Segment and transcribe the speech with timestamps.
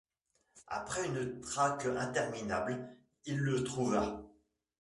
[0.65, 4.23] Après une traque interminable, il le trouva.